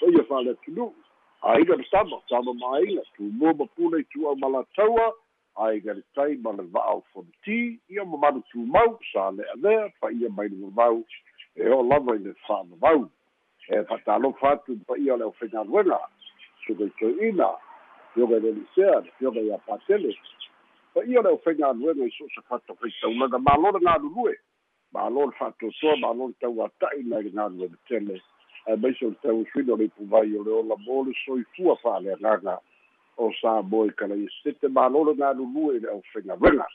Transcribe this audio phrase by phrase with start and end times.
[0.00, 0.92] So ia whale tunu.
[4.40, 5.12] Malataua.
[5.56, 7.78] A iga le tai ma le vao fonti.
[7.90, 8.58] Ia ma manu tu
[9.12, 9.92] sa le alea.
[10.00, 10.48] Pa ia mai.
[11.54, 11.82] E o
[12.14, 13.10] i le whaama vau.
[13.68, 15.98] E fatalofa atu paia o le aufaigaluega
[16.66, 17.48] sugaitoina
[18.14, 20.18] fioga i le lisea le fioga ia patele
[20.94, 24.38] paia o le aufaigaluega i so o se fatafaitaulaga malo le galulue
[24.92, 28.22] malo le fa'atoatoa malo le tauata'i mai le galue le tele
[28.66, 32.58] ae maise o le tausuina o le ipuvai o le ola mo le soifua fa'aleagaga
[33.16, 36.66] o sa mo i kalaia sete malo le galulue i le aufaigaluega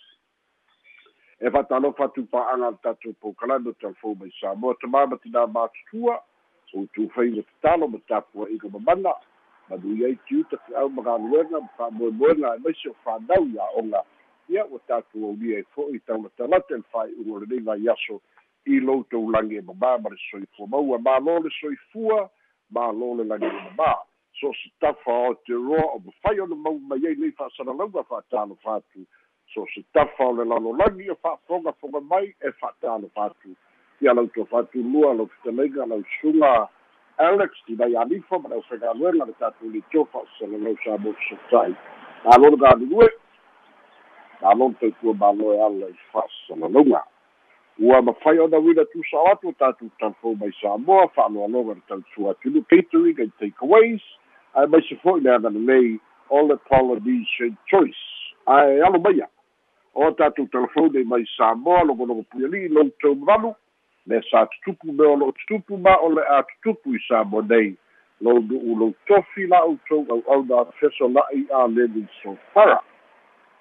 [1.40, 5.06] e fatalofa atu pa'aga le tatou poukalame o telefou mai sa moa tamā
[5.48, 6.18] matutua
[6.74, 9.14] o tu fai le talo ma tapu i ka mamana
[9.70, 13.20] ma du ia tiu ta au ma galuenga pa mo mo na mai so fa
[13.28, 14.02] dau ya onga.
[14.50, 17.62] Ia o tatu o dia fo i tau na talate el fai u le nei
[17.62, 18.22] vai aso
[18.66, 21.50] i lo to lange ma ba ma so i fo ma ua ma lo le
[21.60, 22.30] so i fua
[22.72, 23.92] ma lo le lange ma ba
[24.40, 27.32] so se tafa o te roa o ma fai o na mau ma iei nei
[27.32, 29.06] fa sana lauga fa talo fatu
[29.54, 33.10] so se tafa o le lalo langi o fa fonga fonga mai e fa talo
[33.14, 33.56] fatu
[34.02, 36.68] ia lau tofatulua lau fitaleiga lau suga
[37.18, 41.76] alex tinai alifa ma lau fegaluega le tatou litiofa o salalau sa mo fesofuta'i
[42.26, 43.10] malolo galulue
[45.20, 47.04] malo e ala i fa'asalalauga
[47.80, 53.20] ua mafai ona uina tusao atu o tatou talafou mai samoa fa'aloaloga le atunu catering
[53.20, 54.02] and takeaways
[54.54, 56.00] ae maise fo'i le aga lelei
[56.30, 58.04] o le polynesian choice.
[58.46, 59.28] Ae alo maia
[59.96, 63.56] o tatou talafou nei mai samoa logologo puiali'i loutou mavalu
[64.08, 67.42] le sa tutupu me o lo'o tutupu ma o le a tutupu i sa mo
[67.42, 67.76] nei
[68.22, 72.82] lou nu'u lou tofi la outou au'auna fesola'i a leli sofara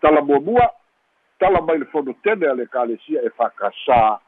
[0.00, 0.70] tala muamua
[1.38, 4.18] tala mai le fonotene a le kalesia e fa'akasā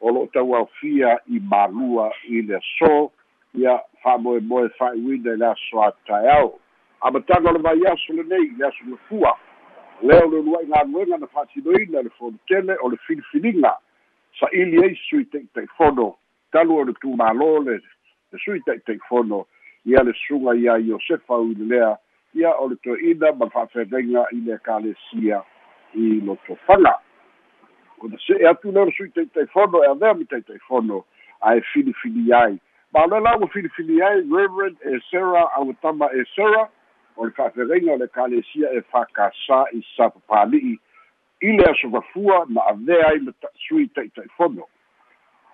[0.00, 3.10] o lo'o tauaofia i malua i le aso
[3.54, 6.58] ia fa'amoemoe fa'iuina i le aso ataeao
[7.00, 9.36] amataga o le vai aso lenei le aso lefua
[10.02, 13.76] lea o le ulua'i galuega na fa'atinoina le fonotene o le filifiliga
[14.38, 16.14] sa'ili ai sui taʻitaʻifono
[16.52, 17.78] talu o le tumālō le
[18.32, 19.44] le sui taʻitaʻifono
[19.84, 21.54] ia le suga ia iosefa au i
[22.34, 25.42] ia o le toe'ina ma le fa'afegaiga i le ekalesia
[25.94, 26.94] i lotofaga
[28.00, 31.02] ona se'e atu lea le sui taʻitaʻifono e avea mi taʻitaʻifono
[31.40, 32.58] ae filifili ai
[32.92, 36.68] ma o la ua filifili ai reverend e sera auatama e sera
[37.16, 40.78] o le fa'afegaiga o le ekalesia e fakasā i sapapali'i i
[41.48, 43.32] le asogafua ma avea ai le
[43.68, 44.62] sui taʻitaʻifono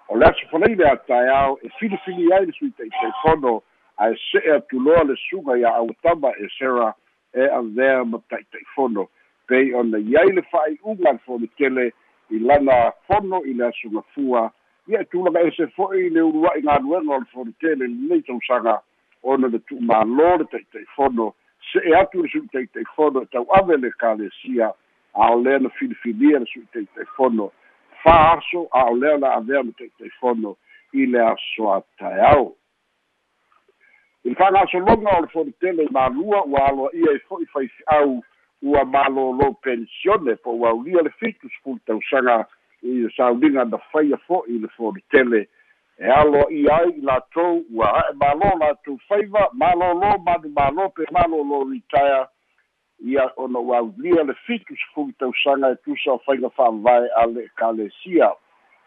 [0.09, 3.63] o le aso falai le ataeao e filifili ai le sui taʻitaʻifono
[3.99, 6.95] ae se'e atuloa le suga ia auatama e sera
[7.35, 9.07] e avea ma taʻitaʻifono
[9.47, 11.93] pei ona iai le fa'ai'uga le fonitele
[12.31, 14.51] i lana fono i le asogafua
[14.89, 18.81] ia e tulaga ese fo'i le ulua'i galuega o le fonitele lenei tausaga
[19.23, 21.33] ona le tu'umālō le taʻitaʻifono
[21.73, 24.75] se'e atu le su'i taʻitaʻifono e tau'ave le kalesia
[25.17, 27.51] a o lea na filifilia le su'i taʻitaʻifono
[28.03, 30.57] fa aso a o lea na avea ma taʻitaʻifono
[30.93, 32.53] i le aso ataeao
[34.25, 38.23] i le fa'agasologa o le fonitele i malua ua aloa'ia i fo'i faifi'au
[38.63, 42.45] ua malōlō pensione po ua aulia le fitu sepulu tausaga
[42.83, 45.49] i le sauliga na faia fo'i le fonitele
[45.99, 51.61] e aloa'ia ai i latou ua a'e mālō latou faiva malōlō manu mālō pe malōlō
[51.73, 52.27] retire
[53.05, 57.45] ia ona ua aulia le fitu sefulu tausaga e tusa o faiga fa'avae a le
[57.45, 58.33] ekalesia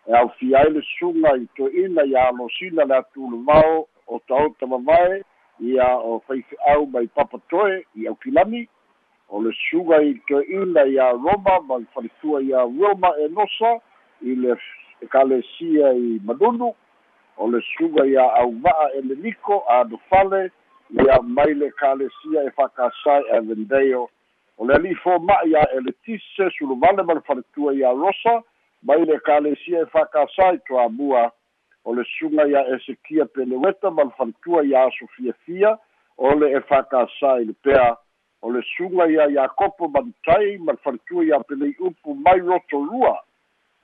[0.08, 5.24] e aufia ai le suga i toe'ina ia alosina le atulevao o taota vavae
[5.60, 8.68] ia o faife'au mai papatoe i aukilani
[9.30, 13.76] o le suga i toe'ina iā roma ma le faletua iā roma e nosa
[14.22, 14.56] i le
[15.06, 16.74] ekalesia i manunu.
[17.38, 20.50] O le suga iā auva'a e le liko adofale
[20.90, 24.10] ia mai le ekalesia e fa'akasai avendeo
[24.58, 28.42] o le ali'i foma'i iā e le tise sulovale ma le faletua iā rosa
[28.84, 31.30] mai le ekalesia e fa'akasai toamua
[31.86, 35.78] o le suga iā esekia peleweta ma le faletua iā asofiafia
[36.18, 37.96] o le e fa'akasai le pea.
[38.42, 43.18] O le suga ia iakopo manutai ma le faletua iā pelei upu mai rotorua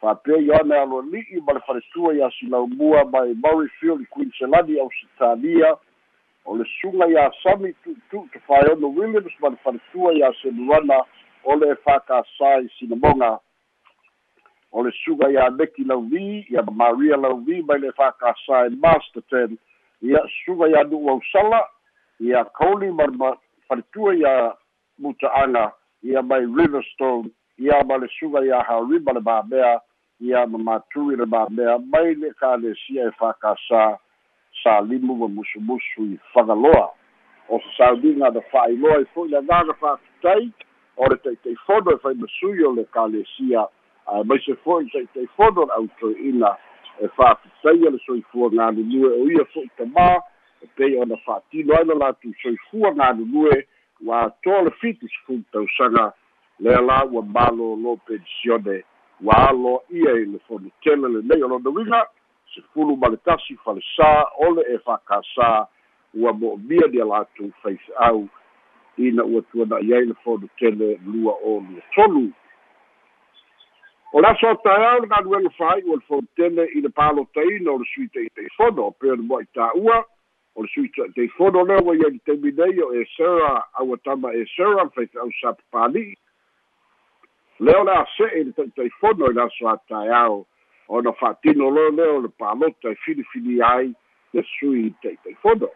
[0.02, 5.76] fa'apea ioane aloali'i ma le faletua iā silaumua mai morrifield i quinselani ausitalia
[6.46, 11.00] o le suga iā sami tu'utu'u tafaeono williams ma le faletua iā seluana
[11.44, 13.32] o le e fa'akasai sinamoga
[14.72, 19.58] o le suga iā meki lauvi ia maria lauvi mai le fa'akasai masterton
[20.02, 21.64] ia suga iā nu'u ausala
[22.20, 23.34] ia koli ma
[23.68, 24.36] faletua ia
[25.00, 25.72] muta'aga
[26.04, 29.80] ia mai riverstone ia ma le suga ia haorima le mamea
[30.20, 33.98] ia ma matui le mamea mai le kalesia e fakasā
[34.66, 36.90] salimu ma musumusu i fagaloa
[37.50, 40.50] o se saudiga na fa'ailoa i fo'i le agaga fa'atutai
[40.98, 43.68] o le taʻitaʻifono e faimasui o le kalesia.
[44.08, 46.56] Ae mai se fo'i taʻitaʻifono le autoina
[47.00, 50.08] e fa'afitaia le soifua galulue o ia fo'i tamā
[50.64, 53.68] e pei ona fa'atino ai lo latou soifua galulue
[54.02, 56.12] ua atoa le fitu sefulu tausaga
[56.60, 58.82] lea la ua malōlō pensione.
[59.22, 62.06] Ua aloaʻia i le fonitele lenei o lona uiga
[62.56, 64.10] sefulu ma le tasi falesā
[64.48, 65.52] ole e fa'akasā
[66.16, 68.26] ua mo'omia nia latou faife'au
[68.98, 72.32] ina ua tuana'i ai le fonitele lua o lua tolu.
[74.14, 77.86] O le aso ataeao le galuega fa'ai ua le fonitele i le palotaina o le
[77.94, 80.04] sui taʻitaʻifono o pea le moʻai tā'ua
[80.56, 84.32] o le sui teifono lea ua ia li taimi nei o e sera aua tama
[84.34, 86.16] e sera le faifeʻau sapapali'i
[87.60, 90.46] lea o le ase'e i le taʻitaifono i le aso ataeao
[90.88, 93.94] ona fa'atino lo lea o le palota e filifili ai
[94.34, 95.70] le sui taʻitaifono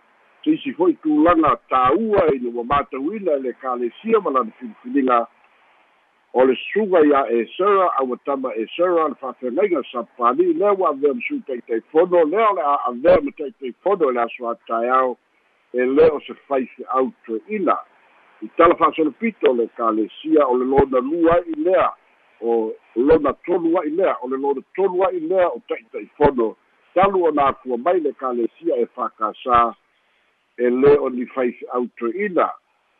[0.43, 5.19] se isi fo'i tulaga tāua i le ua matauina i le kalesia ma lana filifiliga
[6.33, 10.89] o le suga iā e sera aua tama e sera le fa'afegaiga sapali lea ua
[10.89, 15.17] avea ma sui taʻitaifono lea o le a'avea ma taʻitaifono i le aso ataeao
[15.73, 17.77] e lē o se faife'au toe'ina
[18.41, 21.89] i tala fa'asolopito le kalesia o le lona lua a'i lea
[22.41, 26.55] o lona tolu a'i lea o le lona tolu a'i lea o taʻitaʻifono
[26.93, 29.73] talu ona afua mai le kalesia e fa'akasā
[30.57, 32.49] e lē o ni faife'au toe'ina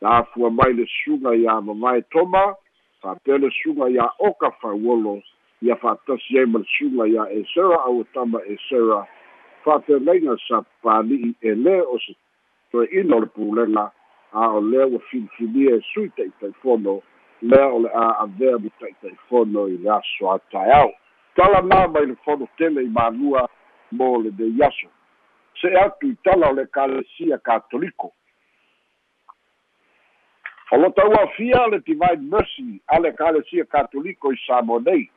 [0.02, 2.56] na afua mai le suga iā mamae toma
[3.02, 5.20] fa'apea le suga iā oka fauolo
[5.62, 9.06] ia fa'atasi ai ma le suga iā esera aua tama esera
[9.64, 12.16] fa'apelaiga sapali'i e lē o se
[12.72, 13.90] toe'ina o le pulega
[14.32, 17.02] a o lea ua filifilia e sui taʻitaʻifono
[17.42, 20.92] lea o le a avea ma taʻitaʻifono i le aso ataeao
[21.36, 23.48] tala na mai le fono tele i malua
[23.92, 24.90] mo le dei aso
[25.62, 28.12] se'e atu i tala o le kalesia katoliko.
[30.72, 35.10] O lo tauafia le divine mercy a le kalesia katoliko i samo nei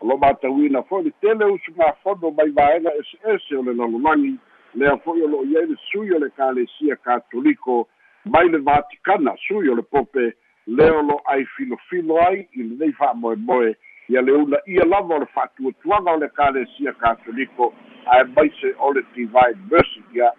[0.00, 4.36] o lo matauina fo'i le tele usugafono mai vaega ese ese o le lalolagi
[4.74, 7.88] lea fo'i o lo'o iai le sui o le kalesia katoliko
[8.24, 12.92] mai le vatikana sui o le pope lea o lo ai filofilo ai i lenei
[12.92, 13.76] fa'amoemoe
[14.08, 17.74] ia le una ia lava o le fa'atuatuaga o le kalesia katoliko
[18.06, 20.32] ae mai se o le divine mercy ia.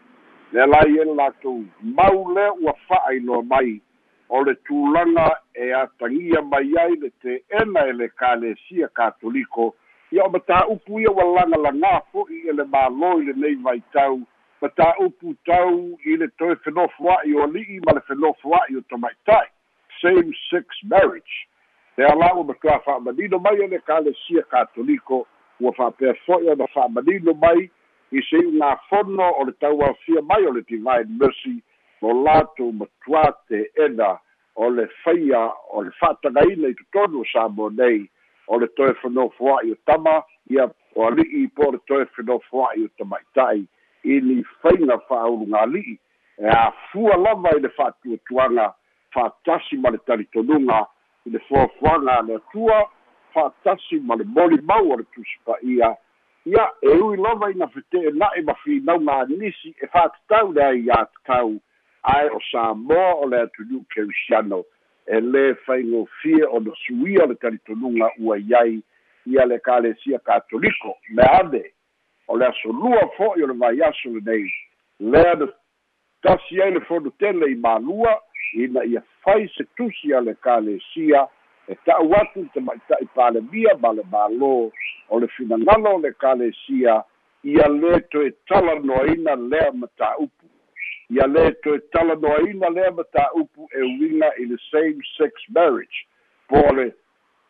[0.52, 3.82] Lea lai ele latou mau lea ua fa'ailoa mai
[4.30, 9.76] o le tulaga e atagia mai ai le te'ena e le kalesia katoliko.
[10.12, 14.22] Ia o matā'upu ia ua lagalagā fo'i e le mālō i lenei vaitau
[14.62, 19.55] matā'upu tau i le toe fenofo a'i o ali'i ma le fenofo a'i o tamaita'i
[20.02, 21.36] same sex marriage.
[21.96, 25.26] Te ala ua matuā fa'amanino mai o le kalesia katoliko
[25.60, 27.70] ua fa'apea fo'i ona fa'amanino mai
[28.12, 31.56] i se i'u gafono o le tauafia mai o le divine mercy
[32.02, 34.18] lo latou matuā te'ena
[34.56, 38.04] o le faia o le fa'atagaina i totonu o sa mo nei
[38.48, 42.90] o le toe fenofoa'i o tama ia o ali'i po o le toe fenofoa'i o
[42.98, 43.66] tamaita'i.
[44.06, 45.98] I ni faiga fa'aulugali'i
[46.38, 48.74] e afua lava i le fa'atuatuaga
[49.16, 50.86] fa'atasi ma le talitonuga
[51.26, 52.80] i le foafoaga a le atua
[53.34, 55.96] fa'atasi ma le moli mau o le tusipa'ia
[56.46, 56.72] ia.
[56.82, 61.56] E ui lava ina fete'ena'i ma finauga anisi e fa'atatau le ai iā tatau
[62.04, 64.64] ae o samoa o le atunu'u kerisiano
[65.08, 68.82] e lē faigofie ona suia le talitonuga ua iai.
[69.26, 71.64] Ia le kalesia katoliko me ane.
[72.28, 74.46] O le asolua fo'i o le vaiaso lenei
[75.00, 75.48] lea na
[76.22, 78.22] tasi ai le fonutele i malua
[78.54, 81.28] ina ia fai se tusi a le kalesia
[81.68, 84.72] e ta'u atu te ma'ita'i palemia ma le mālō
[85.10, 87.04] o le finagalo o le kalesia
[87.46, 90.46] ia lē toe talanoaina lea mataupu
[91.10, 96.06] ia lē toe talanoaina lea mataupu e uiga i le same sex marriage.
[96.50, 96.92] Po le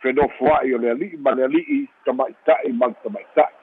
[0.03, 3.55] fenofo a'i o le ali'i ma le ali'i tama'ita'i ma le tama'ita'i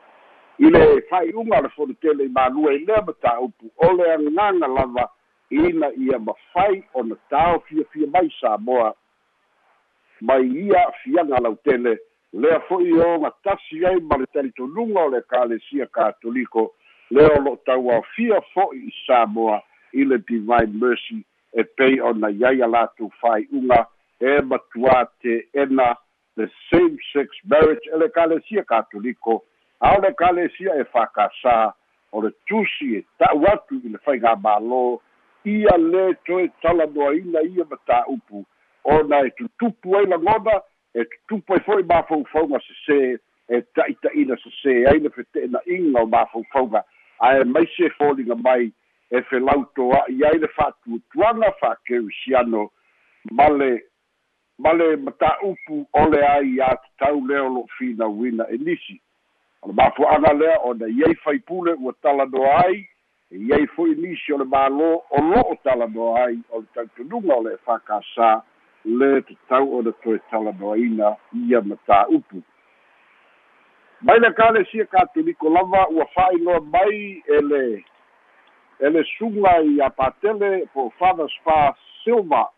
[0.59, 5.09] i le fai'uga o le fonutele i malua i lea mataupu o le agagaga lava
[5.52, 8.94] ina ia mafai ona tao fiafia mai samoa
[10.21, 11.99] mai ia fiaga lautele
[12.32, 16.73] lea fo'i o gatasi ai ma le talitonuga o le kalesia katoliko
[17.11, 19.61] lea o lo'o tauaofia fo'i i samoa
[19.92, 23.85] i le divine mercy e pei ona iai a latou fai'uga
[24.21, 25.94] e matuā te ena
[26.37, 29.42] the same sex marriage e le kalesia katoliko.
[29.80, 31.73] A o le kalesia e fakasā
[32.12, 34.82] o le tusi e ta'u atu i le faiga mālō
[35.44, 38.44] ia lē toe talanoaina ia matāupu
[38.84, 40.61] ona e tutupu ai lagona
[40.94, 43.18] e tutupu ai fo'i mafaufauga sesē
[43.49, 46.84] e ta'ita'ina sesē ai le fete'ena'iga o mafaufauga
[47.20, 48.72] ae maise foliga mai
[49.11, 52.70] e felautoa'i ai le fa'atuatuaga fa'akeusiano
[53.30, 53.72] ma le
[54.58, 59.00] ma le mataupu ole ai iā tatau lea o lo'o finauina e nisi.
[59.62, 62.88] O le mafua'aga lea ona iai faipule ua talanoa ai
[63.33, 67.55] iai fo'i nisi o le mālō o lo'o talanoa ai o le tautunuga o le
[67.57, 68.33] e fakasā
[68.85, 72.43] le tatau ona toe talanoaina ia matāupu
[74.03, 77.85] mai le kalesia katoliko lava ua fa'ailoa mai e le
[78.83, 81.75] e le suga i apatele po father spa
[82.05, 82.49] silva.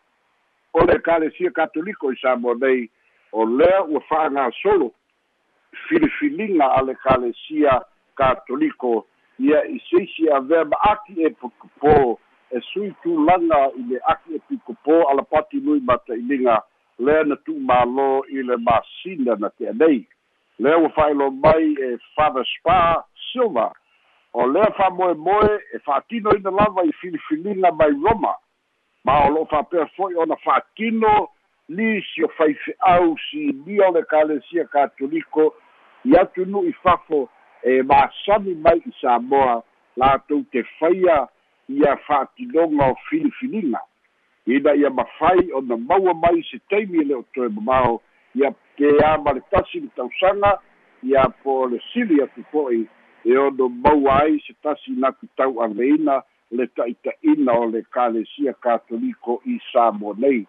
[0.72, 2.88] O le kalesia katoliko i sa mo nei
[3.32, 4.92] o lea ua fa'agasolo
[5.88, 7.80] filifiliga a le kalesia
[8.16, 9.04] katoliko
[9.38, 12.16] ia i seisi avea ma'aki e pokopō
[12.50, 16.60] e sui tulaga i le aki e pikopō ala pati nui mataʻiliga
[16.98, 20.06] lea na tu'umālō i le masina na te'anei
[20.58, 23.72] lea ua fa'ailo mai e father spa silver
[24.34, 28.34] o lea fa'amoemoe e fa'atinoina lava i filifiliga mai roma.
[29.04, 31.28] Ma o lo'o fa'apea fo'i ona fa'atino
[31.68, 35.54] lisi o faife'au sinia o le kalesia katoliko
[36.04, 37.28] i atu nu'i fafo
[37.64, 39.62] e masani mai i samoa
[39.96, 41.28] latou te faia
[41.68, 43.80] ia fa'atinoga o filifiliga
[44.46, 48.00] ina ia mafai ona maua mai se taimi e le o toe mamao
[48.34, 50.58] ia teā ma le tasi le tausaga
[51.02, 52.86] ia po le sili atu fo'i
[53.24, 59.58] e ono maua ai se tasi natu tau'aveina le ta'ita'ina o le kalesia katoliko i
[59.72, 60.44] samo nei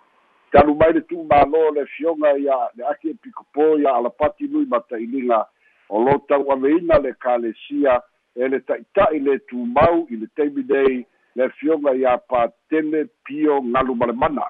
[0.51, 5.45] talu mai le tu'umālō le fioga ia le aki e pikopō ia alapati nui mata'iliga
[5.89, 8.01] o lo tau'aveina le kalesia
[8.35, 13.95] e le ta'ita'i le tumau i le taimi nei le fioga iā patele pio galu
[13.95, 14.47] ma le mana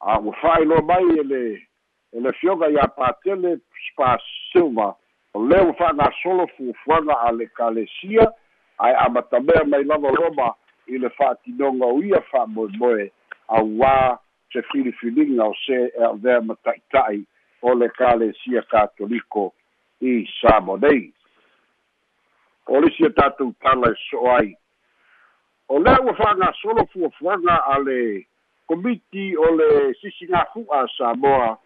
[0.00, 1.42] a ua fa'ailoa mai e le
[2.12, 4.16] e le fioga iā patele spa
[4.52, 4.94] silva.
[5.34, 8.30] O lea ua fa'agasolo fuafuaga a le kalesia
[8.78, 10.54] ae amatamea mai lava roma
[10.86, 13.10] i le fa'atinoga o ia fa'amoemoe
[13.48, 14.18] auā
[14.52, 17.24] se filifiliga o se e avea ma ta'ita'i
[17.62, 19.52] o le kalesia katoliko
[20.00, 21.12] i samo nei
[22.66, 24.56] o le sia tatou tala e so'o ai
[25.68, 28.26] o lea ua fa'agasolo fuafuaga a le
[28.66, 31.58] komiti o le sisigafu'a samoa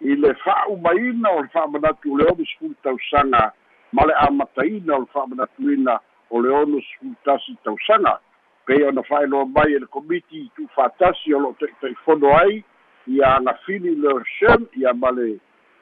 [0.00, 3.52] i le fa'aumaina o le fa'amanatu o le ono sefulu tausaga
[3.92, 6.00] ma le amataina o le fa'amanatuina
[6.30, 8.20] o le ono sefulu tasi tausaga
[8.66, 12.64] pei ona fa'ailoa mai e le komiti tu'ufātasi o lo'o taʻitaʻifono ai
[13.06, 15.38] ia agafili le ocean ia ma le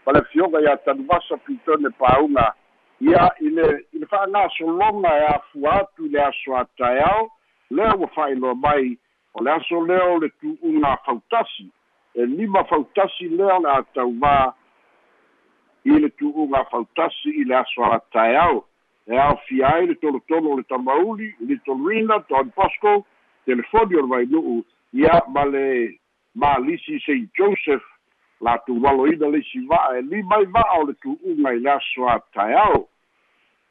[0.06, 2.52] ma le fioga iā tanuvasa pitone pauga
[3.00, 7.30] ia i le i le fa'agasologa e afua atu i le aso ataeao
[7.70, 8.98] lea ua fa'ailoa mai
[9.34, 11.70] o le aso lea o le tu'uga fautasi
[12.14, 14.52] e lima fautasi lea o le a taumā
[15.84, 18.64] i le tu'uga fautasi i le aso ataeao
[19.06, 23.04] e aofia ai le tolotolo o le tamauli little rina don bosco
[23.46, 25.98] telefoni o le vainu'u ia ma le
[26.34, 27.93] malisi st joseph
[28.40, 32.18] latou aloina leisi va'a e lima i va'a o le tu'uga i le aso a
[32.34, 32.88] taeao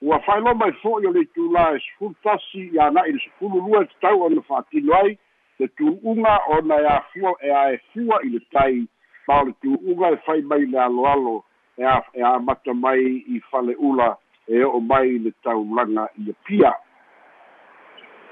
[0.01, 3.83] ua fa'ailoa mai fo'i o le itulā e sefulu tasi ia ana'i le sefulu lua
[3.83, 5.17] e tatau ona fa'atino ai
[5.59, 8.87] le tu'uga ona e afua e aefua i le tai
[9.27, 11.43] ma o le tu'uga e fai mai le aloalo
[11.77, 14.17] e a e amata mai i fale'ula
[14.47, 16.73] e o'o mai le taulaga ia pia.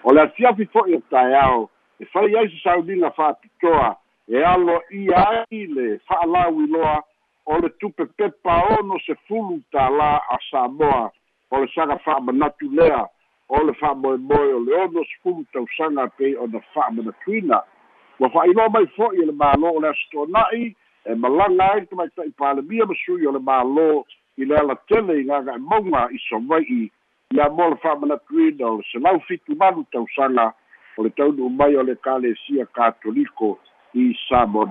[0.03, 1.69] O le atiafi fo'i o taeao
[1.99, 3.95] e fai ai se sauliga fa'apitoa
[4.27, 7.03] e alo ia ai le fa'alau iloa
[7.45, 11.09] o le tupe pepa ono se fulu tālā a samoa.
[11.51, 13.05] O le saga fa'amanatu lea
[13.49, 17.61] o le fa'amoemoe o le ono se fulu tausaga pei ona fa'amanatuina
[18.19, 20.75] ua fa'ailoa mai fo'i e le mālō o le asitona'i
[21.05, 23.87] e malaga ai tamaita'i palemia ma sui o le mālō
[24.37, 26.91] i le ala tele i gaga e mauga i sovai'i
[27.35, 30.53] ia mo le fa'amanatuina o le selau fitumalu tausaga
[30.97, 33.57] o le taunu mai o le kalesia katoliko
[33.93, 34.65] i samo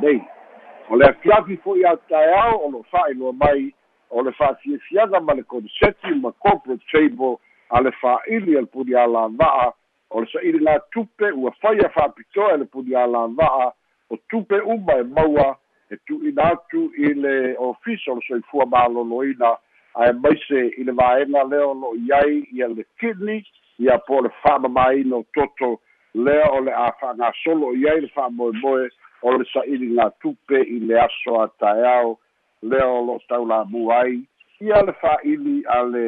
[0.91, 3.73] o le afiafi fo'i a taeao o lo fa'ailoa mai
[4.11, 7.39] o le fa'afiafiaga ma le konseti ma corporate table
[7.71, 9.73] a le fa'ili a le puni alava'a
[10.11, 13.73] o le sa'ili tupe ua faia fa'apitoa e le puni alava'a
[14.11, 15.57] o tupe uma e maua
[15.91, 19.57] e tu'uina atu i le ofisa o le soifua malōlōina
[19.95, 23.45] ae maise i le vaega lea o lo'o ai ia le kidney
[23.79, 25.81] ia po le fa'amamāina o toto
[26.15, 28.91] lea o le a fa'agasolo i ai le fa'amoemoe
[29.23, 32.19] o le sa'ili gā tupe i le aso a taeao
[32.63, 34.21] lea o lo'o taulamu ai
[34.61, 36.05] ia le fa'ili a le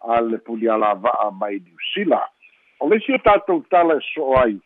[0.00, 2.22] a le pulialava'a mai niusila
[2.80, 4.58] o le isia tatou tala e so'o ai.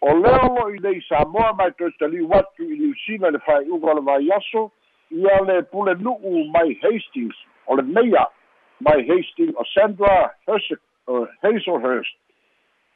[0.00, 3.92] O lea o lo'o i nei samoa mai toe taliu atu i niusila le fa'ai'uga
[3.92, 4.70] o le vaiaso
[5.10, 7.36] ia le pule nu'u mai hastings
[7.66, 8.26] o le meia
[8.80, 12.16] mai hastings o sandra uh, hazelhurst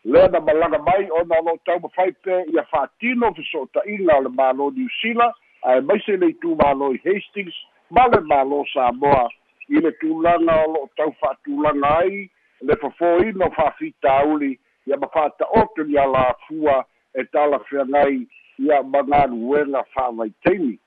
[0.05, 4.73] lea na malaga mai ona o lo'o taumafai pe ia fa'atino feso'ota'iga o le mālō
[4.75, 5.29] niusila
[5.63, 7.55] ae maise le itumālō i hastings
[7.91, 9.29] ma le mālō samoa.
[9.69, 12.29] I le tulaga o lo'o tau fa'atulaga ai
[12.63, 18.27] le fofōina o fa'afitauli ia ma fa'ata'oto ni alafua e talafeagai
[18.59, 20.79] ia ma galuega fa'avaitaimi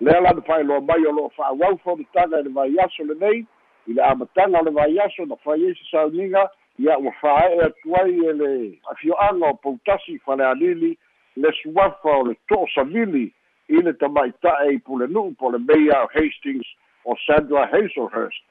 [0.00, 3.44] lea lana fa'ailoa mai o lo'o fa'auau folitaga e le vaiaso lenei
[3.86, 7.94] i le amataga o le vaiaso na fai ai se sauniga ia ua fāe'e atu
[7.96, 10.98] ai e le afio'aga o poutasi falealili
[11.36, 13.32] le suafa o le to'osavili
[13.68, 16.66] i le tamaita'e i pulenu'u po le meia o hastings
[17.04, 18.44] o sandra hazelhurst.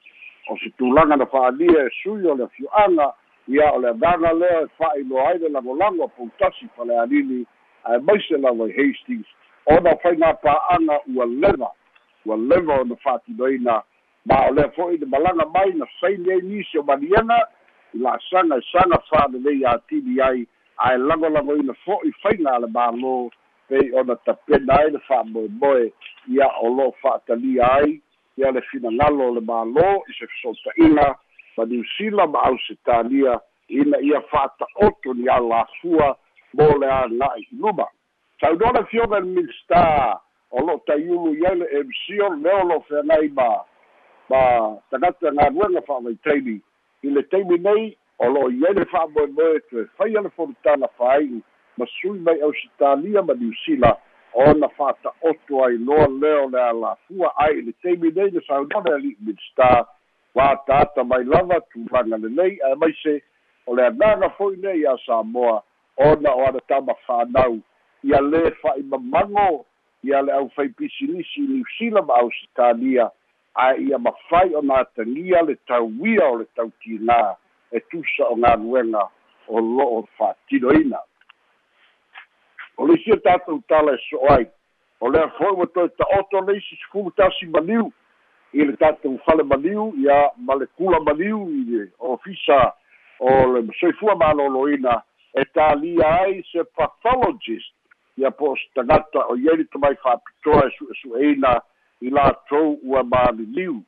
[0.50, 3.14] O se tulaga na fa'alia e sui o le afio'aga
[3.48, 7.46] ia o le agaga lea e fa'ailoa ai le lagolago o poutasi falealili
[7.84, 9.28] ae maise lava i hastings.
[9.66, 11.70] Ona faigā pa'aga ua leva
[12.26, 13.84] ua leva ona fa'atinoina
[14.26, 17.38] ma o lea fo'i le malaga mai na saini ai nisi o maliaga
[17.96, 20.46] i la'asaga e saga fa'alelei atili ai
[20.78, 23.16] ae lagolagoina fo'i faiga a le mālō
[23.70, 25.92] pei ona tapena ai le fa'amoemoe
[26.36, 28.02] ia o lo'o fa'atalia ai
[28.38, 31.08] ia le finagalo o le mālō i se fesoota'iga
[31.58, 36.18] ma niusila ma ausitalia ina ia fa'ata'oto ni alafua
[36.54, 37.88] mo le aga'i i luma.
[38.42, 40.20] Saunoa le fioga le minstar
[40.52, 43.48] o lo'o taiulu i ai le mc o lea o lo'o feagai ma
[44.30, 44.42] ma
[44.92, 46.60] tagata galuega fa'avaitaimi
[47.06, 47.86] i le taimi nei
[48.18, 51.42] o lo'o i ai le fa'amoemoe toe faia le folutala fāi'u
[51.78, 53.92] ma sui mai ausitalia ma niusila
[54.46, 57.62] ona fa'ata'oto ai loa lea o le alafua ai.
[57.62, 59.86] Le taimi nei le saunone ali'i minstar
[60.36, 63.22] ua ataata mai lava tulaga lelei ae maise
[63.66, 65.62] o le agaga fo'i lea iā samoa
[65.98, 67.60] ona o ana tama fānau
[68.04, 69.66] ia lē fa'imamago
[70.04, 73.10] ia le ʻaufai pisilisi i niusila ma ausitalia
[73.56, 77.36] ae ia mafai ona atagia le tauia o le tautilā
[77.72, 79.08] e tusa o galuega
[79.48, 81.00] o lo'o fa'atinoina
[82.78, 84.48] o le isia tatou tala e so'o ai
[85.00, 87.92] o lea fo'i ua toe ta'oto le isi sefulu tasi maliu
[88.54, 92.74] i le tatou fale maliu ia ma le kula maliu i le ofisa
[93.20, 95.02] o le soifua malōlōina
[95.34, 97.74] e talia ai se pathologist
[98.18, 101.56] ia po se tagata o iai le tamai fa'apitoa e su'esu'eina
[102.02, 103.84] i latou ua maliliu.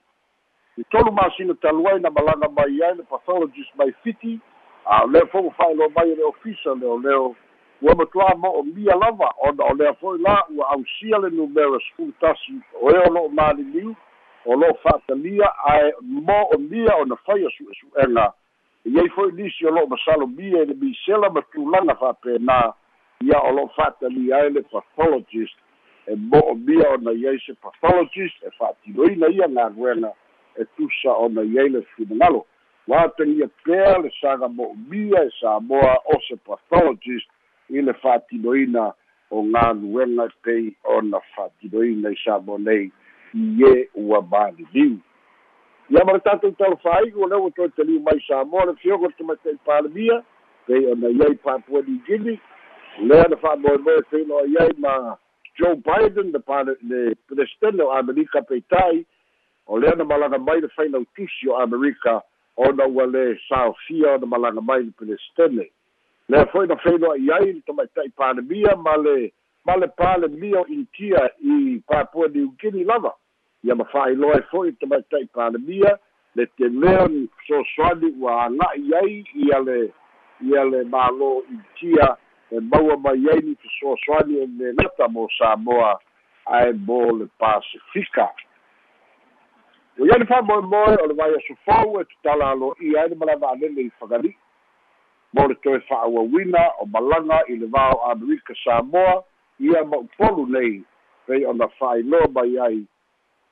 [0.78, 4.40] I tolu masina talu ai na malaga mai ai le pathologist mai fiti
[4.86, 7.36] a o lea fo'u fa'ailoa mai le ofisa leoleo
[7.82, 11.80] ua matuā mo o mia lava ona o lea fo'i la ua ausia le numera
[11.80, 13.96] sefulu tasi o e o lo'o maliliu
[14.46, 18.34] o lo'o fa'atalia ae mo o mia ona faia su'esu'ega
[18.86, 22.74] iai fo'i nisi o lo'o masalo mia i le misela ma tulaga fa'apena
[23.22, 25.58] ia o lo'o fa'atalia ai le pathologist
[26.08, 30.12] e mo'omia ona iai se pathologist e fa'atinoina ia galuega
[30.56, 32.46] e tusa ona iai le finagalo
[32.88, 37.28] ua tagia pea le saga mo'omia e samoa o se pathologist
[37.70, 38.94] i le fa'atinoina
[39.32, 42.92] o galuega pei ona fa'atinoina i sa mo nei
[43.34, 44.98] ie ua maliliu
[45.90, 49.14] ia ma le tatou talofāigu o leu ua toe taliu mai samoa le fioga le
[49.18, 50.24] tamaita'i palemia
[50.68, 52.40] pei ona iai papua nigini
[53.00, 55.18] lea na fa'amoemoe feiloa iai ma
[55.58, 59.06] joe biden le pale le presidente o amerika peita'i
[59.68, 62.22] o lea na malaga mai le failautusi o amerika
[62.58, 65.72] ona ua le saofia ona malaga mai le presidente.
[66.30, 69.32] Lea fo'i na feiloa'i ai le tamaita'i palemia ma le
[69.66, 73.14] ma le palemia o initia i papua niugini lava.
[73.64, 75.98] Ia mafa'ailoa e fo'i tamaita'i palemia
[76.36, 79.94] le temea ni soasoani ua aga'i ai ia le
[80.42, 82.18] ia le mālō initia
[82.52, 86.00] e maua mai ai ni fesoasoani e me gata mo samoa
[86.46, 88.30] ae mo le pasifika.
[90.00, 94.36] O ia fa'amoemoe o le vai asofou e tatala alo'ia ai le malava'alele i fagali'i
[95.34, 99.24] mo le toe fa'auauina o malaga i le vao amerika samoa
[99.60, 100.84] ia ma'upolu nei
[101.28, 102.86] pei ona fa'ailoa mai ai.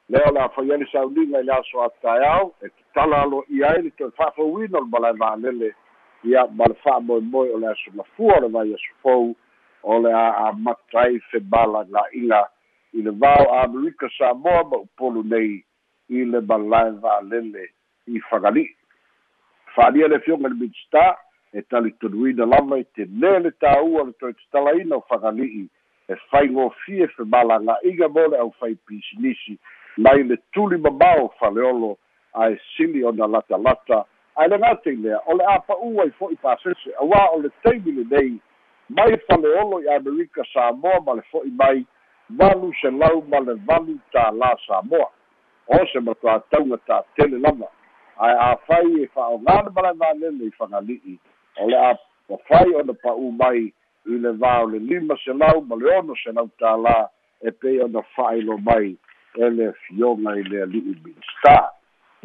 [0.10, 3.82] Lea o le afai ai le sauliga i le aso ataeao e tatala alo'ia ai
[3.82, 5.76] le toe fa'afauina o le malae va'alele
[6.26, 9.36] ia ma le fa'amoemoe o le aso lafua o le vai asofou
[9.84, 12.42] o le a amata ai femalaga'iga
[12.94, 15.64] i le vao amerika samoa ma'upolu nei
[16.10, 17.70] i le malae va'alele
[18.08, 18.76] i fagali'i
[19.76, 21.18] fa'alia le fioga le midstar
[21.54, 25.68] e talitonuina lava i tenē le tāua le toe tatalaina o fagali'i
[26.10, 29.60] e faigofie fe malaga'iga mo le ʻaufai pisinisi
[29.98, 31.98] mai le tuli mamao faleolo
[32.34, 36.92] ae sili ona latalata ae le gatei lea o le a pa'u ai fo'i pasese
[37.00, 38.40] auā o le taimi lenei
[38.90, 41.86] mai faleolo i amerika samoa ma le fo'i mai
[42.30, 45.10] valu selau ma le valu tālā samoa.
[45.68, 47.70] O se matuatauga tatele lava
[48.18, 51.18] ae afai e fa'aogana ma valele i fagali'i
[51.62, 51.98] o le a
[52.30, 53.72] whai o na pa u mai
[54.06, 57.08] i le vāo le lima se lau ma le ono se lau tālā
[57.42, 58.96] e pe o na whai lo mai
[59.36, 60.96] e le fionga i le ali i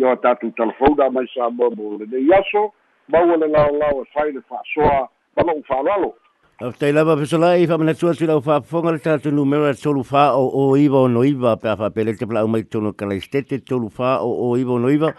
[0.00, 0.06] bin sta.
[0.06, 2.72] Yo a tatu telefona mai sa mo mo le ne yaso,
[3.08, 6.14] mau le lau lau e whai le whaasoa, ma lo u whaalalo.
[6.60, 9.64] Au tai lava pesola i wha mana tua tira o wha whonga le tātu numero
[9.68, 12.40] a tolu wha o o iwa o no iwa pe a wha pele te pala
[12.40, 15.14] au mai tono kala istete tolu wha o o iwa o no iwa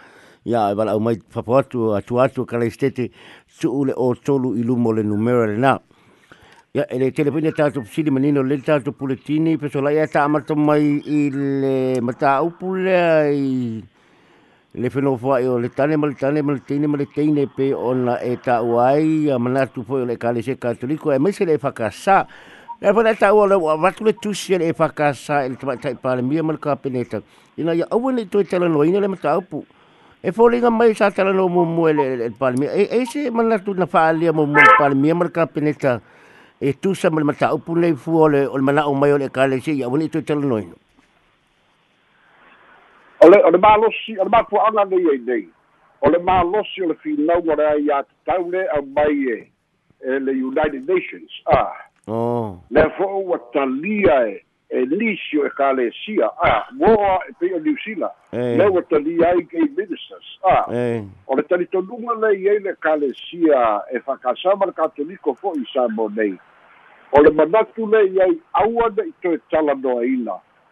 [0.46, 3.12] ia e wala au mai whapo atu atu atu kala istete
[3.48, 5.80] su ule o tolu i lumo le numero le nā.
[6.74, 10.56] Ia, e le telefoni tātou sili manino le tātou puletini, peso la ia tā amata
[10.56, 13.82] mai i le mata upu lea i
[14.74, 17.06] le whenua fwa i o le tane ma le tane ma le teine ma le
[17.06, 21.20] teine pe ona e tā uai a manatu fo i le kale se katoliko e
[21.20, 22.26] mai se le whakasa.
[22.82, 25.56] Le whana tā ua le watu le tusi le e whakasa e le
[26.02, 27.22] pāle mia ma le kāpeneta.
[27.58, 29.66] Ina ia aua ni toi tala noina le mata upu.
[30.24, 33.74] e folinga mai sa tala no mo le le palmi e e se mana tu
[33.74, 36.00] na falia mo mo palmi mar ka peneta
[36.62, 39.58] e tu sa mal mata upu nei fu ole o mana o mai ole kale
[39.66, 40.46] se ya woni tu tala
[43.22, 45.50] Ole ole malosi ole ma fu anga nei nei nei.
[46.02, 51.32] Ole malosi ole fi no mo re ya taule a mai e le United Nations.
[51.46, 51.74] Ah.
[52.08, 52.64] Oh.
[52.70, 57.76] Le fo wa talia e e lisio e kalesia a moa e pe o New
[57.84, 60.64] Zealand le wa tali ai ke ministers a
[61.28, 65.88] o le tali tonunga le i le kalesia e whakasama le katoliko fo i sa
[65.90, 66.40] mo nei
[67.12, 69.38] o le manatu le i ai aua de i toe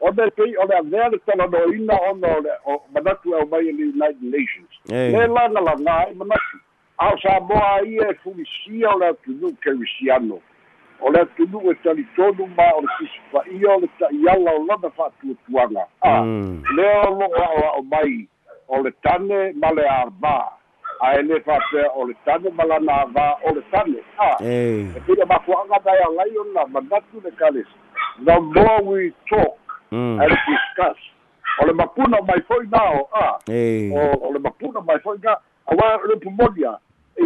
[0.02, 3.46] o le pe o le avea le tala noa ina o le o manatu au
[3.48, 4.74] mai le United Nations.
[4.88, 6.58] Le langa la ngā i manatu
[7.00, 10.40] a o sa moa i e fulisia o le atunu kerisiano
[11.02, 15.84] o le atunu e talitonu ma o le fisifaia o le ta'iala o lana fa'atuatuaga
[16.02, 16.14] a
[16.76, 18.28] lea o lo'o a'oa'o mai
[18.68, 20.38] o le tane ma le avā
[21.08, 25.26] ae lē fa'apea o le tane ma lana avā o le tane a e pia
[25.26, 27.80] mafua'aga mai agai ona manatu le kalesi
[28.26, 29.56] the more we talk
[29.92, 30.22] mm.
[30.22, 30.98] and discuss
[31.62, 36.08] o le mapuna mai fo'i na o a o le mapuna mai fo'i ga auā
[36.08, 36.78] le pumonia
[37.18, 37.26] e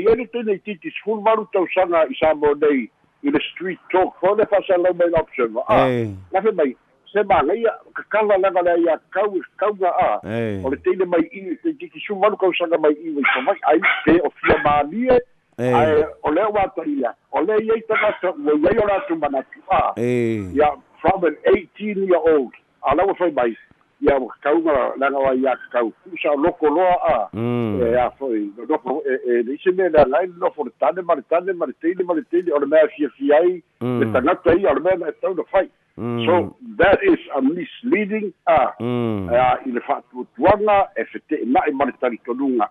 [0.00, 2.90] ia le tene i titi sefulu valu tausaga i sa mo nei
[3.22, 5.86] i le street talk fo le fasalau mai option a
[6.32, 6.76] lafe mai
[7.12, 10.20] se magaia kakala lega lea ia kau kauga a
[10.64, 14.20] o le teile mai i te tiki sumalu kausaga mai i wai somai ai pe
[14.24, 15.18] o fia malie
[15.58, 20.72] ai o lea wataia o lea iai tagata ua iai o latu manatu a ia
[21.02, 22.54] from an 18 year old
[22.88, 23.56] a laua fai mai
[24.00, 29.14] ia kauga laga wa ia kau kusa loko loa a e a foi loko e
[29.30, 32.52] e le ise me la lai no for tane ma tane ma tele ma tele
[32.52, 35.42] o le mea fia fia ai le tangata ia o le mea na tau na
[35.52, 35.68] fai
[36.26, 41.72] so that is a misleading a a i le fatu tuanga e fete na i
[41.72, 42.68] ma tali tonunga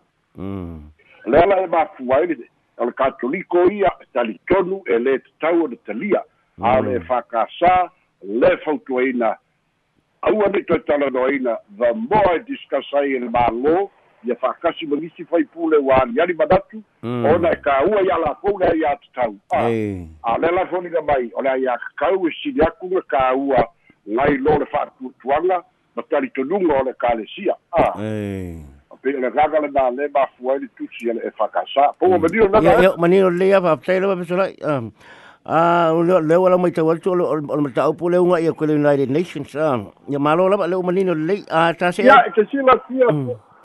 [1.25, 2.35] le ala e ma fuai le
[2.77, 6.23] o le katoliko ia tali tonu e le tau o le talia.
[6.63, 7.89] A le fakasa
[8.23, 9.37] le fautuaina
[10.21, 11.57] aua ni toi talanoaina
[11.95, 13.89] more I discuss ai e le mālō
[14.23, 18.59] ia whakasi mangisi fai pule wa ani manatu ona e ka ua ia la pou
[18.59, 19.35] lea ia tatau
[20.23, 23.65] a le mai o lea ia kakau e sili aku le ka ua
[24.09, 25.63] ngai lo le whaatuatuanga
[25.95, 27.93] ma tali tonuga o le kalesia a
[29.01, 31.93] pe le gaga le na le ma fuai le tusi e whakasa.
[31.99, 34.15] Po manio na manio le ia pa tai le pa
[35.45, 38.65] Ah, o le wala mai tawal tu o o mata o pule unga ia ko
[38.65, 39.79] le United Nations ah.
[40.07, 42.03] Ya malo la le manino le ah ta se.
[42.03, 43.07] Ya, ke sila fia,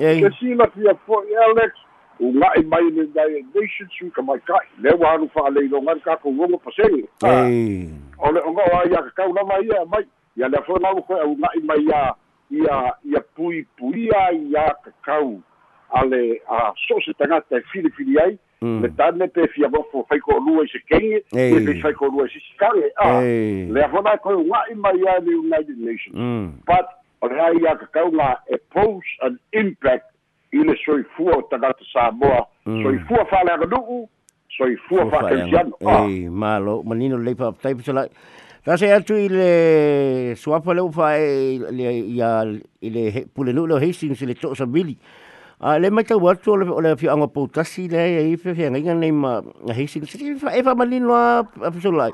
[0.00, 0.22] Ei.
[0.24, 1.72] ke sila fia fo Alex,
[2.20, 5.68] o ngai mai le United Nations su ka mai kai, le wa anu fa le
[5.68, 7.04] lo ngan ka ko wongo paseng.
[7.28, 7.90] Ei.
[8.24, 10.04] O le onga wa ia ka kau na mai ia mai,
[10.36, 12.14] ia le fo na ko o ngai mai ia
[12.50, 15.42] ia ia pui pui ia ia ka kau
[15.92, 18.38] ale a so se tangata e fili fili ai, Mm.
[18.62, 21.92] Le tane pe fia mo fo fai ko lua i se kenge, e pe fai
[21.92, 22.90] ko lua i se sikale.
[23.22, 23.66] Ei.
[23.72, 26.14] Le fo na ko ngai mai ia le United Nations.
[26.14, 26.52] Mm.
[26.66, 26.86] but
[27.20, 30.08] o le ai ia kakau ngā e pose an impact
[30.52, 32.46] i le soifua o tagata Samoa.
[32.64, 34.08] Soifua whale aga nuu,
[34.56, 35.76] soifua whakaisiano.
[35.86, 37.74] Ah, Ei, malo manino le pa tai.
[38.66, 42.42] Ta se atu i le suapa le ufa e le ia
[42.82, 44.96] i le pule nu le Hastings i le to sa bili.
[45.58, 48.54] A le mai tau atu o le o le fi anga poutasi le e fe
[48.54, 49.40] fe ngai nei ma
[49.72, 52.10] Hastings i fa e fa manino a a psola.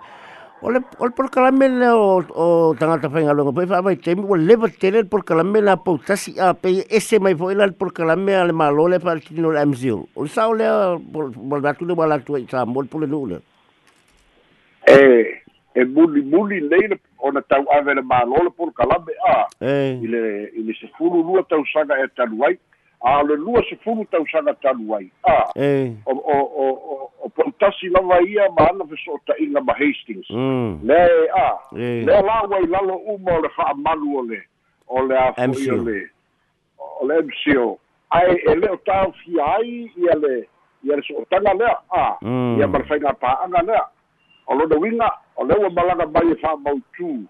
[0.63, 4.23] O le o le por caramel o o tangata fa ngalo ngai fa mai temi
[4.23, 8.47] o le tele por caramel a poutasi a pe ese mai fo ila por caramel
[8.47, 10.07] le malo le fa tino le amzil.
[10.15, 10.65] O sa o le
[11.13, 13.41] por por datu le wala tu sa mol pule nu le.
[14.87, 15.43] e,
[15.75, 19.13] e muli muli nei le, o na tau ave le malo le por kalame.
[19.27, 19.99] Ah, i Eh.
[20.07, 22.39] le, i le se fulu lua tau sanga e tanu
[23.05, 23.21] ai.
[23.21, 25.11] A le lua se fulu tau sanga tanu ai.
[25.27, 25.93] Ah, Eh.
[26.07, 29.73] o, o, o, o, o pontasi lava ia ma ana fe so ta inga ma
[29.75, 30.27] Hastings.
[30.31, 30.81] Mm.
[30.83, 32.05] Le a, Eh.
[32.07, 34.41] le la wai lalo uma o le wha malu o le,
[34.89, 35.75] o le a fo i MCO.
[35.75, 36.01] o le,
[37.01, 37.79] o le MCO.
[38.11, 40.47] Ai, e leo tau fi ai, ia le,
[40.85, 42.59] ia le so o tanga lea, a, Mm.
[42.61, 43.85] ia marwhai ngā pāanga lea.
[44.47, 47.25] O lo winga, o leo malanga mai e wha mautu,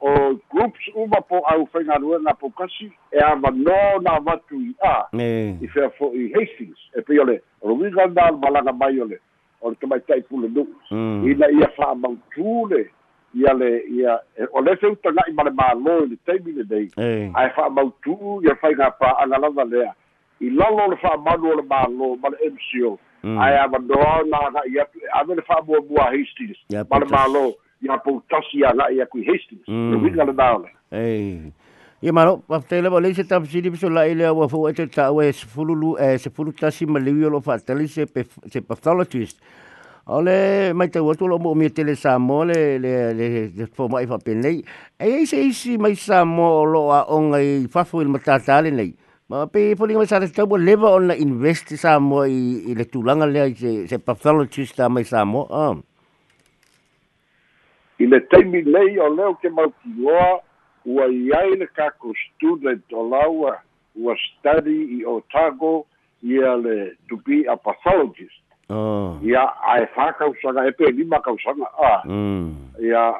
[0.00, 5.66] o groups uma po au ngā pokasi, e a no nā watu i a, i
[5.74, 9.18] whea fo i Hastings, e pe ole, winga nā malanga mai ole,
[9.60, 10.66] o le tamai tai pule nuu.
[10.90, 11.28] Mm.
[11.30, 12.86] ina ia whaamautūle
[13.34, 16.88] ia le ia e- o le feu tanaʻi ma le mālō i le taimi lenei
[17.34, 19.92] ae whaamautū ia whai ngā pāanga lava lea.
[20.40, 23.38] I lalo o le whaamanu o le mālō ma le MCO Mm.
[23.42, 26.58] ae avanoa na agaʻi atu e ave le whaamuamua a Hastings.
[26.70, 29.90] Ma le mālō ia poutasi agaʻi aku i Hastings Mm.
[29.92, 31.50] le winga lenā ole Eh.
[32.00, 34.86] Ia maro, pa te leva le se tap siri piso la ile wa fo ete
[34.86, 38.06] ta we se fululu e se fulu tasi ma le wiolo fa tali se
[38.52, 39.40] se pathologist.
[40.06, 43.88] Ole mai te wotu lo mo mi tele sa mo le le le le fo
[43.88, 44.62] mai fa penei.
[44.96, 48.60] E ai se isi mai sa mo lo a onga i fa fo il matata
[48.62, 48.94] le nei.
[49.28, 52.74] Ma pe po linga sa te tabo leva on la invest sa mo i, i
[52.74, 55.44] le tulanga le ai se se pathologist mai sa mo.
[55.50, 55.74] Ah.
[57.98, 60.40] I le taimi nei o leo ke mautiloa
[60.86, 63.56] ua i ai le kako student o laua
[63.96, 65.84] ua study i Otago
[66.22, 68.34] ia le to be a pathologist
[68.70, 69.16] Oh.
[69.24, 72.54] ia ae whakausaga e pe lima kausaga a Mm.
[72.80, 73.14] ia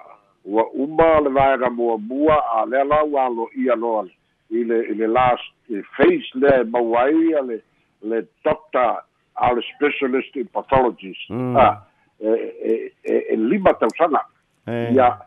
[0.45, 4.05] ua uma le vaega muamua a lea lau alo ia loa
[4.51, 5.49] i le i le last
[5.97, 7.63] phase lea e mau ai a le
[8.03, 9.01] le doctor
[9.37, 11.57] a le specialist in pathologist Mm.
[11.57, 11.81] a
[12.21, 14.21] e, e, e, e lima tausaga.
[14.95, 15.19] Ia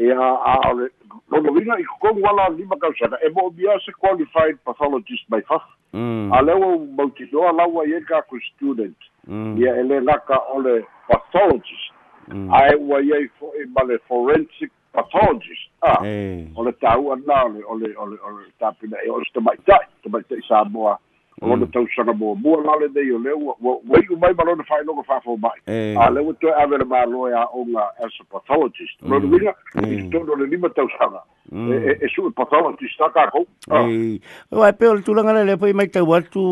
[0.00, 0.88] ia a ole
[1.30, 5.60] lonovinga i kokongu ala lima kausaga e mo bia se qualified pathologist mai fa
[5.92, 6.32] Mm.
[6.32, 9.56] a lewa mautinoa laua ia ka ko student Mm.
[9.58, 11.92] ia ele laka ole pathologist
[12.28, 12.50] Mm.
[12.54, 16.46] ai ua ia i fo e male forensic pathologist ah Eh.
[16.56, 20.64] ole tau ana ole ole ole ole tapina e ole stamai tai stamai tai sa
[20.64, 20.98] moa o
[21.42, 22.34] lona tausaga mo.
[22.34, 25.58] Mua lale nei o lea ua iu mai ma lona fa'ailoga fa'afou mai.
[25.66, 25.94] Eh.
[25.98, 29.52] a le ua toe ave le mālo e a'oga as a pathologist lona viga
[29.84, 31.20] i tonu o le lima tausaga.
[31.52, 31.70] Mm.
[31.70, 33.82] e e- e su'u pathologist a kakou Ah.
[33.86, 34.20] Ei,
[34.50, 36.42] wa pe o tulanga le pe mai tau atu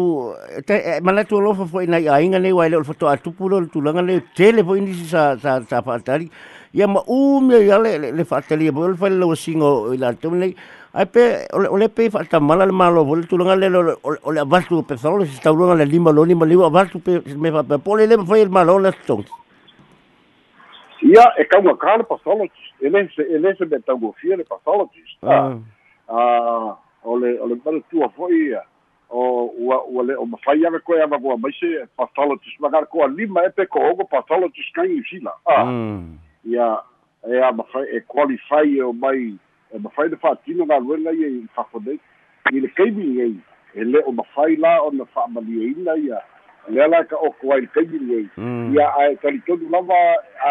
[0.67, 4.21] te mana tu lo fo ina ainga nei wa le foto atu pulo tulanga le
[4.37, 6.31] tele po ini sa sa sa fatari
[6.75, 10.31] ia ma u me ia le le fatali bo le fale lo singo ila tu
[10.31, 10.55] nei
[10.95, 13.69] ai pe o le pe fa mala le malo bo le tulanga le
[14.03, 17.23] o le avatu pe solo si tulanga le lima lo ni ma liwa avatu pe
[17.37, 19.25] me fa pe pole le fa il malo le stong
[21.03, 25.59] ia e ka le pathologist ele se ele se me taugofia le pathologist ah.
[26.09, 28.63] A o le o le manatua fo'i ia.
[29.11, 33.09] O ua ua le o mafai ave koe ava kua mai se pathologist magara koa
[33.09, 35.33] lima e pe ko ogo pathologist kai i sila.
[35.47, 36.19] A mm.
[36.45, 36.81] Ia
[37.29, 39.37] e a mafai e qualify o mai
[39.75, 41.99] e mafai le fa'atino galuega ia i fafonei
[42.53, 43.35] i le kaimi ai
[43.75, 46.21] e le o mafai la ona fa'amalieina ia
[46.69, 48.75] lea la ka oko ai le kaimi ai Mm.
[48.75, 49.95] ia ae talitonu lava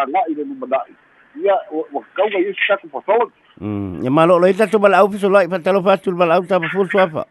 [0.02, 0.94] aga'i le lumana'i.
[1.42, 4.04] Ia ua ua kauga ia se taku pathologist mm.
[4.04, 6.46] Ya malo lo ita tu bal au so lai fa talo fa tu bal au
[6.46, 7.26] ta full swafa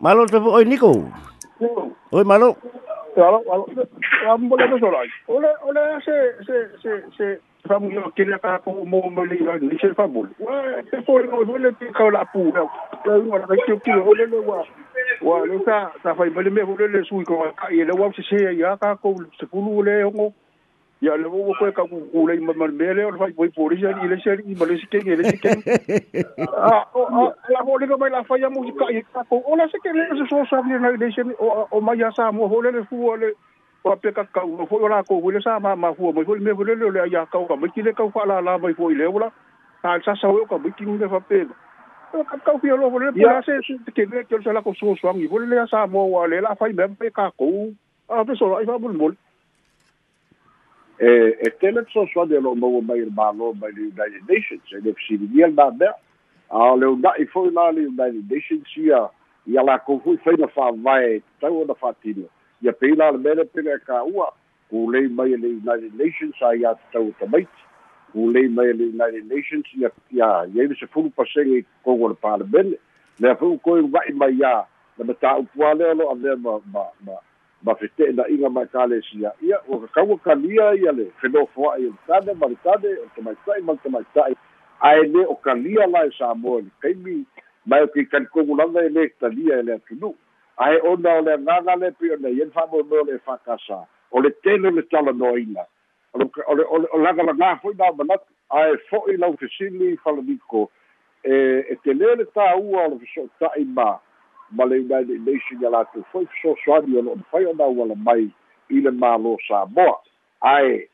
[0.00, 1.10] malo te oi niko
[2.12, 2.56] oi malo.
[3.16, 3.22] Le
[5.28, 6.14] ole ole se
[6.46, 7.26] se se se
[7.68, 11.00] famu yo ke le ka ko mo mo le yo ni se famu wa te
[11.06, 12.64] fo no mo le ti ka la pu na
[13.06, 14.64] la ngo la ki ki ole le wa
[15.22, 18.22] wa le sa sa fa i me le su ko ka i le wa se
[18.22, 20.32] se ya ka ko se pulu le ngo
[21.00, 23.72] ya le wo ko ka ku le ma ma me le o fa voi por
[23.72, 25.50] ya ni le se ni ma le se ke le se ke
[26.56, 26.84] ah
[27.48, 30.24] la ho le la fa ya música i ka ko ola se ke le se
[30.28, 32.84] so sa ni na le se o o ma ya sa mo ho le le
[32.84, 33.32] fu le
[33.82, 36.36] o pe ka ka mo fo la ko le sa ma ma fu mo fo
[36.36, 38.74] me fo le le ya ka ka me ki le ka fa la la mai
[38.74, 39.30] fo le ola
[39.82, 41.46] ta sa sa o ka me ki me fa pe
[42.12, 43.56] ka ka fi lo fo le pa se
[43.96, 46.40] ke le ke se la ko so so ngi fo le sa mo wa le
[46.40, 47.72] la fa me pe ka ko
[48.08, 49.14] a pe so ai fa bul bul
[51.00, 51.08] e
[51.40, 54.80] e tele so so de lo mo mai il malo mai le United Nations e
[54.84, 55.96] le si di el ba ba
[56.50, 59.08] a le da i fo la le United Nations ia
[59.46, 62.28] ia la ko fu fe na fa vai tau na fa tino
[62.62, 64.32] ia pe la le mele pe ka ua
[64.70, 67.46] ku le mai le United Nations a ia tau ta mai
[68.12, 72.08] ku le mai le United Nations ia ia ia se fu pa se ko ko
[72.08, 72.76] le parlement
[73.20, 74.66] le fu ko vai mai ia
[74.98, 76.84] na ta u puale lo ave ma ma
[77.62, 79.32] ma fete na inga mai kale sia.
[79.42, 83.20] Ia o ka kaua kalia ia le feno foa i tane ma tane o te
[83.22, 84.34] mai tai ma te mai tai
[84.80, 87.24] ai le o kalia lai sa mo le kaimi
[87.66, 90.14] mai ki kan kongu langa le kalia le tunu
[90.60, 93.86] ai ona o le nganga le pi ona yen fa mo no le fa kasa
[94.12, 95.64] o le tele le tala no ina.
[96.12, 99.96] O le o le langa la nga foi na manat ai fo i lau fesili
[100.04, 100.70] falamiko
[101.24, 101.34] e
[101.72, 103.98] e te le le ta ua o le so ta i ma
[104.64, 108.28] le United Nation ia latou foi fesoasoani o loo mafai ona uala mai
[108.68, 109.96] i le mālo Samoa.
[110.40, 110.88] Ae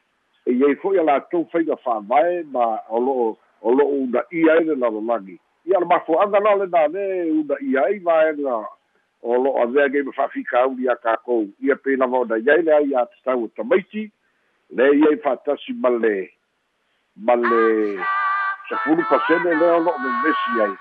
[0.47, 4.65] e iai fo'i a latou faiga fa'avae ma o lo'o o lo'o una ia ai
[4.65, 7.07] le lalolagi ia le mafo'aga la lena le
[7.41, 8.63] una ia ai vaega
[9.27, 11.49] o lo'o avea gai ma fa'afikauli a kākou.
[11.67, 14.07] Ia pei lava ona iai le ai a tatau o tamaiti
[14.71, 16.15] le iai fa'atasi ma le
[17.27, 17.63] ma le
[18.69, 20.75] sepulu pasene lea o lo'o memesi ai.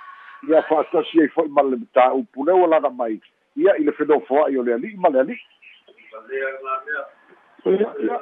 [0.49, 3.17] Ia fa'atasi ai fo'i ma le tāupu leu laga mai.
[3.57, 5.41] Ia i le fenofoa'i o le ali'i ma le ali'i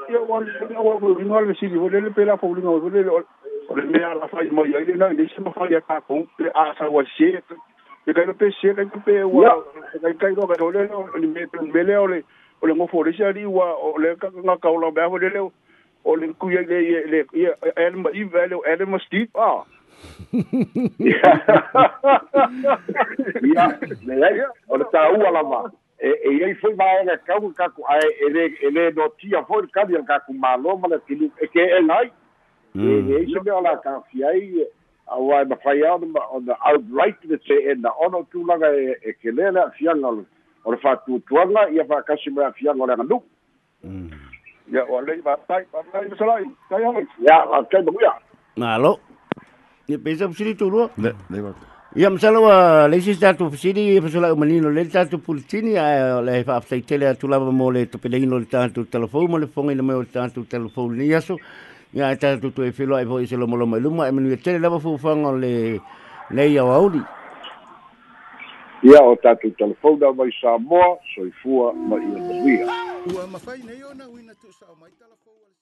[0.09, 4.49] ia ua le sili o lele pela fauliga o lele o le mea la fai
[4.49, 4.85] mai ai.
[4.85, 7.03] Lenai leisi mafai a kakou pe a saua
[8.11, 9.63] kaino pese kaino pe wa
[10.19, 12.23] kaino kaino le no me me le ole
[12.61, 15.39] ole mo fori sa ri wa ole ka nga ka ola ba ole le
[16.05, 17.25] ole ku ye le le
[17.75, 19.63] el ma i vele el ma sti ah
[23.55, 23.65] ya
[24.03, 25.63] le ya ole ta u ala ma
[25.99, 29.43] e e ei foi mai na ka un ka ku ai ele ele no tia
[29.47, 32.11] foi ka dia ka ku malo ma le que e nai
[32.75, 34.67] e e se me ala ka fi ai
[35.07, 40.07] auae mafai aona ona outright le teena ona o tulaga e kelē le afiaga
[40.65, 43.23] o le fatuatuaga ia fa'akasi ma le afiaga o le aganuu
[44.73, 48.13] ia ua lei matai mamai masalai tai ai ia akai maguia
[48.75, 48.99] alo.
[49.87, 50.89] Ia peisa fasili tulua
[51.95, 57.51] ia masala ua leisi tatou fasili fasolai umanino lele tatou pulitini ae le fa'afataitele atulava
[57.51, 61.13] mo le topeleino le tatou talafou ma le fogaina mai o le tatou talafou lenei
[61.13, 61.37] aso.
[61.93, 64.35] Ia tatu tu e filo e foi se lo mo lo mai luma e manu
[64.37, 65.79] tele lava fu fanga le
[66.31, 67.01] le ia wauli.
[68.83, 72.65] Ia o tatu telefon da mai Samoa, soifua mai ia ia.
[73.13, 75.52] Ua mawhai nei ona uina tu sa o mai telefon